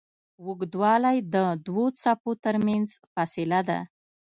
[0.43, 3.79] اوږدوالی د دوو څپو تر منځ فاصله ده.